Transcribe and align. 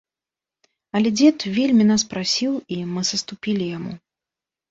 Але 0.99 1.09
дзед 1.17 1.39
вельмі 1.57 1.85
нас 1.91 2.05
прасіў, 2.13 2.53
і 2.77 2.79
мы 2.93 3.01
саступілі 3.11 3.65
яму. 3.77 3.93